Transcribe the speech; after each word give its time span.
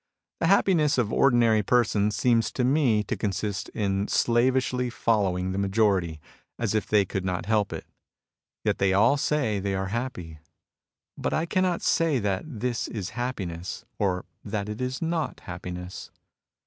The 0.39 0.47
happi 0.47 0.75
ness 0.75 0.97
of 0.97 1.13
ordinary 1.13 1.61
persons 1.61 2.15
seems 2.15 2.51
to 2.53 2.63
me 2.63 3.03
to 3.03 3.15
consist 3.15 3.69
in 3.69 4.07
slavishly 4.07 4.89
following 4.89 5.51
the 5.51 5.59
majority, 5.59 6.19
as 6.57 6.73
if 6.73 6.87
they 6.87 7.05
could 7.05 7.23
not 7.23 7.45
help 7.45 7.71
it. 7.71 7.85
Yet 8.63 8.79
they 8.79 8.93
all 8.93 9.15
say 9.15 9.59
they 9.59 9.75
are 9.75 9.89
happy. 9.89 10.39
But 11.19 11.33
I 11.33 11.45
cannot 11.45 11.83
say 11.83 12.19
thsA 12.19 12.41
this 12.47 12.87
is 12.87 13.11
happiness 13.11 13.85
or 13.99 14.25
that 14.43 14.69
it 14.69 14.81
is 14.81 15.03
not 15.03 15.41
happiness. 15.41 16.09